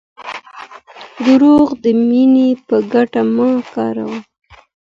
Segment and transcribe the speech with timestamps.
[1.25, 4.17] دروغ د مینې په ګټه مه کاروه.